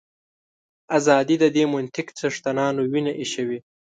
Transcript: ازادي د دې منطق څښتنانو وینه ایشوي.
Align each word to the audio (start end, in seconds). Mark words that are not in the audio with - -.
ازادي 0.97 1.35
د 1.43 1.45
دې 1.55 1.63
منطق 1.73 2.07
څښتنانو 2.19 2.81
وینه 2.91 3.13
ایشوي. 3.21 3.59